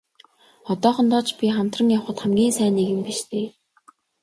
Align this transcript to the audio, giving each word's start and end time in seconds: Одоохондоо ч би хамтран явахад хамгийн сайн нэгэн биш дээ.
Одоохондоо 0.71 1.21
ч 1.27 1.29
би 1.37 1.45
хамтран 1.55 1.93
явахад 1.97 2.17
хамгийн 2.21 2.53
сайн 2.57 2.73
нэгэн 2.77 2.99
биш 3.05 3.19
дээ. 3.29 3.47